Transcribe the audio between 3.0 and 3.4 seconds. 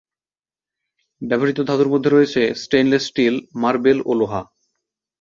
still,